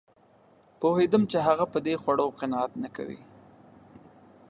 پوهېدم 0.79 1.23
چې 1.31 1.37
هغه 1.47 1.65
په 1.73 1.79
دې 1.85 1.95
خوړو 2.01 2.35
قناعت 2.39 2.71
نه 2.83 2.89
کوي 2.95 3.21